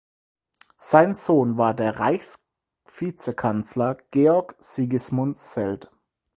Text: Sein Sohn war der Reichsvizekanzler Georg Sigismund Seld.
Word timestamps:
Sein 0.79 1.13
Sohn 1.13 1.59
war 1.59 1.75
der 1.75 1.99
Reichsvizekanzler 1.99 3.97
Georg 4.09 4.55
Sigismund 4.57 5.37
Seld. 5.37 5.91